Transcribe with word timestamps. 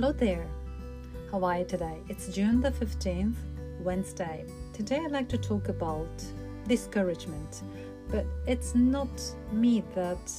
Hello 0.00 0.12
there. 0.12 0.46
How 1.30 1.44
are 1.44 1.58
you 1.58 1.66
today? 1.66 1.98
It's 2.08 2.28
June 2.28 2.62
the 2.62 2.70
15th, 2.70 3.34
Wednesday. 3.80 4.46
Today 4.72 4.96
I'd 4.96 5.10
like 5.10 5.28
to 5.28 5.36
talk 5.36 5.68
about 5.68 6.08
discouragement, 6.66 7.62
but 8.08 8.24
it's 8.46 8.74
not 8.74 9.10
me 9.52 9.84
that 9.94 10.32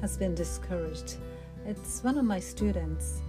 has 0.00 0.16
been 0.16 0.34
discouraged. 0.34 1.18
It's 1.66 2.02
one 2.02 2.16
of 2.16 2.24
my 2.24 2.40
students 2.40 3.20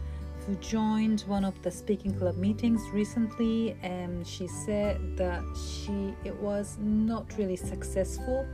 who 0.45 0.55
joined 0.55 1.25
one 1.27 1.43
of 1.43 1.61
the 1.63 1.69
speaking 1.69 2.17
club 2.17 2.37
meetings 2.37 2.81
recently 2.93 3.75
and 3.83 4.25
she 4.25 4.47
said 4.47 5.17
that 5.17 5.43
she 5.57 6.15
it 6.23 6.35
was 6.37 6.77
not 6.79 7.25
really 7.37 7.57
successful. 7.57 8.47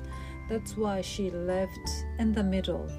That's 0.50 0.76
why 0.76 1.02
she 1.02 1.30
left 1.30 1.90
in 2.18 2.34
the 2.34 2.44
middle 2.44 2.90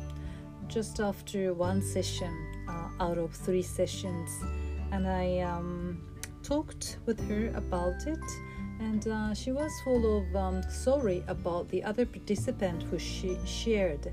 just 0.74 0.98
after 0.98 1.55
one 1.55 1.80
session 1.80 2.34
uh, 2.69 2.88
out 2.98 3.16
of 3.16 3.30
three 3.32 3.62
sessions. 3.62 4.42
And 4.91 5.06
I 5.06 5.38
um, 5.38 6.02
talked 6.42 6.98
with 7.06 7.20
her 7.28 7.52
about 7.55 8.09
it. 8.09 8.24
And 8.80 9.06
uh, 9.06 9.34
she 9.34 9.52
was 9.52 9.70
full 9.84 10.18
of 10.18 10.34
um, 10.34 10.65
sorry 10.68 11.23
about 11.29 11.68
the 11.68 11.80
other 11.84 12.05
participant 12.05 12.82
who 12.82 12.98
she 12.98 13.38
shared 13.45 14.12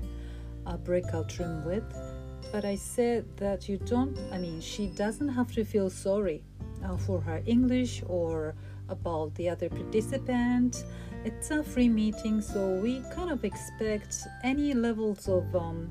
a 0.64 0.78
breakout 0.78 1.36
room 1.40 1.64
with. 1.64 1.82
But 2.52 2.64
I 2.64 2.76
said 2.76 3.24
that 3.38 3.68
you 3.68 3.78
don't, 3.78 4.16
I 4.30 4.38
mean, 4.38 4.60
she 4.60 4.86
doesn't 4.86 5.30
have 5.30 5.50
to 5.54 5.64
feel 5.64 5.90
sorry 5.90 6.44
uh, 6.84 6.96
for 6.96 7.20
her 7.22 7.42
English 7.44 8.04
or 8.06 8.54
about 8.88 9.34
the 9.34 9.48
other 9.48 9.68
participant. 9.68 10.84
It's 11.24 11.50
a 11.50 11.64
free 11.64 11.88
meeting, 11.88 12.40
so 12.40 12.78
we 12.80 13.02
kind 13.12 13.30
of 13.30 13.44
expect 13.44 14.14
any 14.44 14.74
levels 14.74 15.28
of 15.28 15.56
um, 15.56 15.90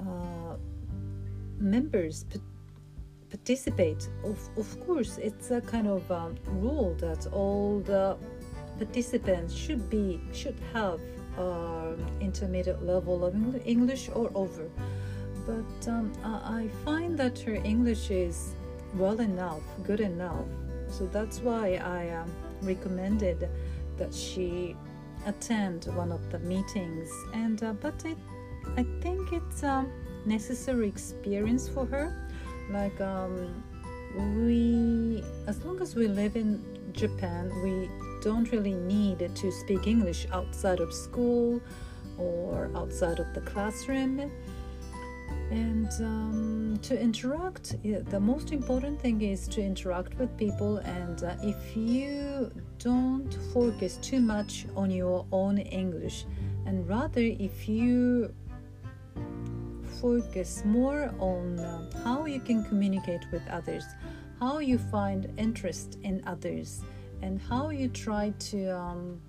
uh, 0.00 0.56
members 1.58 2.24
participate. 3.30 4.08
Of, 4.24 4.38
of 4.56 4.86
course, 4.86 5.18
it's 5.18 5.50
a 5.50 5.60
kind 5.60 5.86
of 5.86 6.10
um, 6.10 6.36
rule 6.46 6.94
that 7.00 7.26
all 7.32 7.80
the 7.80 8.16
participants 8.78 9.54
should 9.54 9.90
be 9.90 10.20
should 10.32 10.58
have 10.72 11.00
uh, 11.36 11.92
intermediate 12.20 12.82
level 12.84 13.24
of 13.24 13.34
English 13.66 14.08
or 14.14 14.30
over 14.34 14.68
but 15.48 15.88
um, 15.88 16.12
I 16.22 16.68
find 16.84 17.18
that 17.18 17.38
her 17.40 17.54
English 17.54 18.10
is 18.10 18.54
well 18.94 19.18
enough, 19.18 19.62
good 19.82 20.00
enough. 20.00 20.44
So 20.88 21.06
that's 21.06 21.40
why 21.40 21.76
I 21.76 22.10
um, 22.10 22.30
recommended 22.60 23.48
that 23.96 24.12
she 24.12 24.76
attend 25.24 25.86
one 25.94 26.12
of 26.12 26.30
the 26.30 26.38
meetings. 26.40 27.08
And 27.32 27.62
uh, 27.62 27.72
but 27.72 28.04
it, 28.04 28.18
I 28.76 28.84
think 29.00 29.32
it's 29.32 29.62
a 29.62 29.86
necessary 30.26 30.88
experience 30.88 31.68
for 31.68 31.86
her. 31.86 32.14
Like 32.70 33.00
um, 33.00 33.62
we, 34.16 35.22
as 35.46 35.64
long 35.64 35.80
as 35.80 35.94
we 35.94 36.08
live 36.08 36.36
in 36.36 36.62
Japan, 36.92 37.50
we 37.62 37.90
don't 38.22 38.50
really 38.52 38.74
need 38.74 39.34
to 39.34 39.52
speak 39.52 39.86
English 39.86 40.26
outside 40.32 40.80
of 40.80 40.92
school 40.92 41.60
or 42.18 42.70
outside 42.74 43.18
of 43.20 43.32
the 43.34 43.40
classroom 43.42 44.30
and 45.50 45.88
um, 46.00 46.78
to 46.82 47.00
interact 47.00 47.76
the 48.10 48.20
most 48.20 48.52
important 48.52 49.00
thing 49.00 49.22
is 49.22 49.48
to 49.48 49.62
interact 49.62 50.14
with 50.18 50.36
people 50.36 50.78
and 50.78 51.24
uh, 51.24 51.34
if 51.42 51.76
you 51.76 52.50
don't 52.78 53.32
focus 53.54 53.96
too 54.02 54.20
much 54.20 54.66
on 54.76 54.90
your 54.90 55.24
own 55.32 55.58
english 55.58 56.26
and 56.66 56.86
rather 56.88 57.20
if 57.20 57.68
you 57.68 58.32
focus 60.00 60.62
more 60.64 61.12
on 61.18 61.58
uh, 61.58 61.90
how 62.04 62.24
you 62.26 62.40
can 62.40 62.64
communicate 62.64 63.24
with 63.32 63.42
others 63.48 63.84
how 64.38 64.58
you 64.58 64.78
find 64.78 65.32
interest 65.36 65.98
in 66.02 66.22
others 66.26 66.82
and 67.22 67.40
how 67.40 67.70
you 67.70 67.88
try 67.88 68.32
to 68.38 68.68
um, 68.68 69.20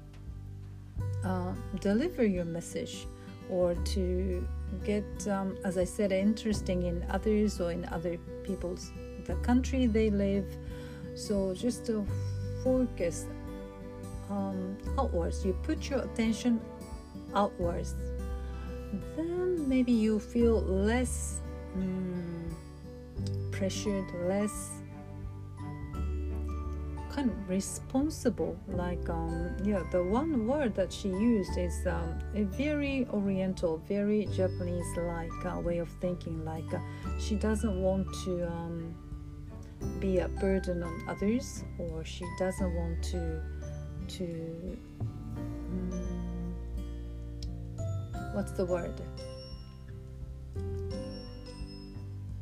uh, 1.23 1.51
deliver 1.81 2.23
your 2.25 2.45
message 2.45 3.07
or 3.49 3.73
to 3.73 4.47
get, 4.85 5.27
um, 5.27 5.57
as 5.65 5.77
I 5.77 5.83
said, 5.83 6.11
interesting 6.11 6.83
in 6.83 7.03
others 7.09 7.59
or 7.59 7.71
in 7.71 7.85
other 7.85 8.17
people's 8.43 8.91
the 9.25 9.35
country 9.35 9.87
they 9.87 10.09
live. 10.09 10.45
So 11.15 11.53
just 11.55 11.85
to 11.87 12.05
focus 12.63 13.25
um, 14.29 14.77
outwards, 14.97 15.43
you 15.43 15.53
put 15.63 15.89
your 15.89 15.99
attention 15.99 16.61
outwards. 17.33 17.95
Then 19.15 19.67
maybe 19.67 19.91
you 19.91 20.19
feel 20.19 20.61
less 20.61 21.41
mm, 21.77 22.53
pressured, 23.51 24.05
less 24.27 24.79
kind 27.09 27.29
of 27.31 27.49
responsible 27.49 28.57
like 28.67 29.09
um, 29.09 29.55
yeah 29.63 29.81
the 29.91 30.01
one 30.01 30.47
word 30.47 30.75
that 30.75 30.93
she 30.93 31.09
used 31.09 31.57
is 31.57 31.85
um, 31.87 32.19
a 32.35 32.43
very 32.43 33.07
oriental 33.11 33.81
very 33.87 34.27
japanese 34.27 34.85
like 34.97 35.45
uh, 35.45 35.59
way 35.59 35.79
of 35.79 35.89
thinking 36.01 36.45
like 36.45 36.71
uh, 36.73 36.79
she 37.19 37.35
doesn't 37.35 37.81
want 37.81 38.07
to 38.23 38.47
um, 38.47 38.95
be 39.99 40.19
a 40.19 40.27
burden 40.27 40.83
on 40.83 41.03
others 41.07 41.63
or 41.77 42.03
she 42.05 42.25
doesn't 42.37 42.73
want 42.75 43.01
to 43.03 43.41
to 44.07 44.77
what's 48.33 48.51
the 48.51 48.65
word 48.65 49.01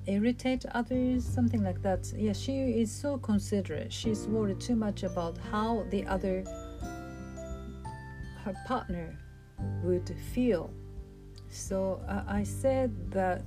irritate 0.08 0.66
others, 0.72 1.26
something 1.26 1.64
like 1.64 1.82
that. 1.84 2.12
Yeah, 2.16 2.34
she 2.34 2.82
is 2.82 2.92
so 2.92 3.18
considerate. 3.18 3.92
She's 3.92 4.26
worried 4.26 4.60
too 4.60 4.76
much 4.76 5.04
about 5.04 5.38
how 5.52 5.86
the 5.90 6.06
other, 6.08 6.44
her 8.44 8.56
partner, 8.66 9.18
would 9.84 10.16
feel. 10.34 10.72
So 11.50 12.02
uh, 12.08 12.24
I 12.28 12.44
said 12.44 13.12
that 13.12 13.44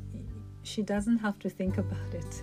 she 0.62 0.82
doesn't 0.82 1.18
have 1.18 1.38
to 1.40 1.50
think 1.50 1.78
about 1.78 2.14
it. 2.14 2.42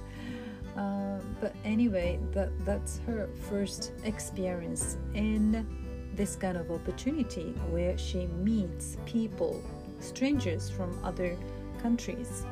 Uh, 0.76 1.20
but 1.42 1.56
anyway, 1.64 2.20
that 2.32 2.50
that's 2.66 3.00
her 3.08 3.30
first 3.50 3.94
experience 4.04 4.98
in 5.14 5.66
this 6.14 6.36
kind 6.36 6.58
of 6.58 6.72
opportunity 6.72 7.54
where 7.70 7.98
she 7.98 8.28
meets 8.28 8.98
people, 9.06 9.62
strangers 10.08 10.70
from 10.70 10.98
other 11.04 11.38
countries. 11.82 12.46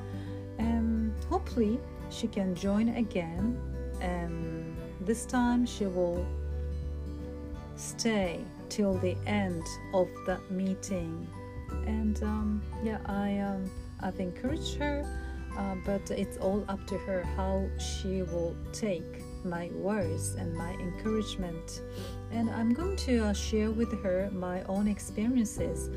And 0.57 1.13
hopefully 1.29 1.79
she 2.09 2.27
can 2.27 2.55
join 2.55 2.89
again. 2.89 3.59
And 4.01 4.75
this 5.01 5.25
time 5.25 5.65
she 5.65 5.85
will 5.85 6.25
stay 7.75 8.39
till 8.69 8.93
the 8.95 9.15
end 9.25 9.63
of 9.93 10.07
the 10.25 10.39
meeting. 10.49 11.27
And 11.85 12.21
um, 12.23 12.61
yeah 12.83 12.99
i 13.05 13.37
um, 13.39 13.69
i've 14.01 14.19
encouraged 14.19 14.75
her 14.75 15.05
uh, 15.57 15.75
but 15.85 16.11
it's 16.11 16.37
all 16.37 16.63
up 16.67 16.85
to 16.85 16.97
her 16.97 17.23
how 17.35 17.65
she 17.79 18.23
will 18.23 18.55
take 18.73 19.23
my 19.45 19.69
words 19.73 20.35
and 20.35 20.53
my 20.53 20.73
encouragement. 20.73 21.81
And 22.31 22.49
i'm 22.49 22.73
going 22.73 22.97
to 22.97 23.25
uh, 23.25 23.33
share 23.33 23.71
with 23.71 23.91
her 24.03 24.29
my 24.31 24.63
own 24.63 24.87
experiences 24.87 25.89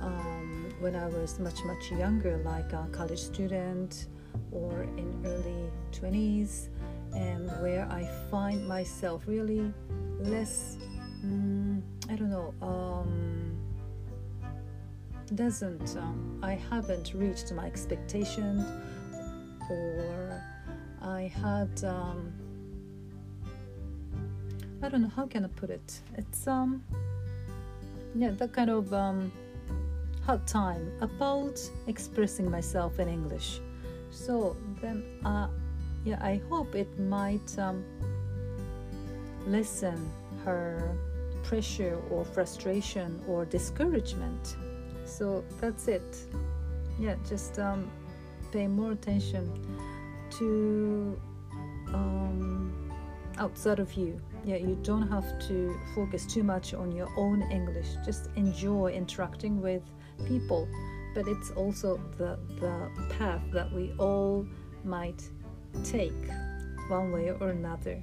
um, 0.00 0.33
when 0.84 0.94
i 0.94 1.06
was 1.06 1.38
much 1.40 1.64
much 1.64 1.90
younger 1.90 2.36
like 2.44 2.70
a 2.74 2.86
college 2.92 3.24
student 3.32 4.06
or 4.52 4.82
in 4.98 5.08
early 5.24 5.70
20s 5.92 6.68
and 7.14 7.48
where 7.62 7.86
I 7.90 8.08
find 8.30 8.66
myself 8.66 9.22
really 9.26 9.72
less 10.18 10.76
mm, 11.24 11.80
I 12.10 12.16
don't 12.16 12.30
know 12.30 12.54
um, 12.60 13.56
doesn't 15.34 15.96
um, 15.96 16.40
I 16.42 16.54
haven't 16.70 17.14
reached 17.14 17.52
my 17.52 17.66
expectation 17.66 18.64
or 19.70 20.42
I 21.02 21.32
had 21.42 21.84
um, 21.84 22.32
I 24.82 24.88
don't 24.88 25.02
know 25.02 25.12
how 25.16 25.26
can 25.26 25.44
I 25.44 25.48
put 25.48 25.70
it? 25.70 26.00
It's 26.18 26.46
um 26.46 26.84
yeah 28.14 28.30
that 28.32 28.52
kind 28.52 28.70
of 28.70 28.92
um, 28.92 29.32
hard 30.26 30.46
time 30.46 30.90
about 31.00 31.60
expressing 31.86 32.50
myself 32.50 32.98
in 32.98 33.08
English 33.08 33.60
so 34.14 34.56
then, 34.80 35.02
uh, 35.24 35.48
yeah, 36.04 36.18
I 36.22 36.40
hope 36.48 36.74
it 36.76 36.98
might 36.98 37.58
um, 37.58 37.84
lessen 39.46 40.08
her 40.44 40.96
pressure 41.42 41.98
or 42.10 42.24
frustration 42.24 43.20
or 43.28 43.44
discouragement. 43.44 44.56
So 45.04 45.44
that's 45.60 45.88
it. 45.88 46.16
Yeah, 46.98 47.16
just 47.28 47.58
um, 47.58 47.90
pay 48.52 48.68
more 48.68 48.92
attention 48.92 49.50
to 50.38 51.20
um, 51.88 52.92
outside 53.36 53.80
of 53.80 53.92
you. 53.94 54.20
Yeah, 54.44 54.56
you 54.56 54.78
don't 54.82 55.08
have 55.08 55.26
to 55.48 55.76
focus 55.94 56.24
too 56.24 56.44
much 56.44 56.72
on 56.72 56.92
your 56.92 57.08
own 57.16 57.42
English. 57.50 57.88
Just 58.04 58.30
enjoy 58.36 58.92
interacting 58.92 59.60
with 59.60 59.82
people 60.26 60.68
but 61.14 61.28
it's 61.28 61.50
also 61.52 62.00
the 62.18 62.38
the 62.60 62.90
path 63.16 63.42
that 63.52 63.72
we 63.72 63.94
all 63.98 64.46
might 64.84 65.22
take 65.84 66.12
one 66.88 67.12
way 67.12 67.30
or 67.30 67.50
another 67.50 68.02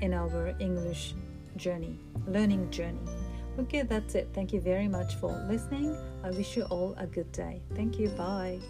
in 0.00 0.12
our 0.14 0.54
English 0.60 1.14
journey, 1.56 1.98
learning 2.26 2.70
journey. 2.70 3.00
Okay, 3.58 3.82
that's 3.82 4.14
it. 4.14 4.28
Thank 4.34 4.52
you 4.52 4.60
very 4.60 4.86
much 4.86 5.14
for 5.16 5.32
listening. 5.48 5.96
I 6.22 6.30
wish 6.30 6.56
you 6.56 6.64
all 6.64 6.94
a 6.98 7.06
good 7.06 7.32
day. 7.32 7.62
Thank 7.74 7.98
you. 7.98 8.08
Bye. 8.10 8.60